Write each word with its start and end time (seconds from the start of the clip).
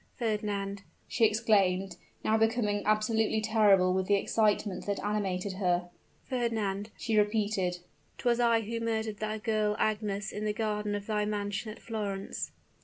Fernand!" 0.17 0.81
she 1.07 1.25
exclaimed, 1.25 1.95
now 2.23 2.35
becoming 2.35 2.81
absolutely 2.87 3.39
terrible 3.39 3.93
with 3.93 4.07
the 4.07 4.15
excitement 4.15 4.87
that 4.87 4.99
animated 5.05 5.53
her; 5.59 5.89
"Fernand!" 6.25 6.89
she 6.97 7.15
repeated, 7.19 7.77
"'twas 8.17 8.39
I 8.39 8.61
who 8.61 8.79
murdered 8.79 9.17
the 9.17 9.39
girl 9.43 9.75
Agnes, 9.77 10.31
in 10.31 10.43
the 10.43 10.53
garden 10.53 10.95
of 10.95 11.05
thy 11.05 11.25
mansion 11.25 11.71
at 11.73 11.79
Florence!" 11.79 12.51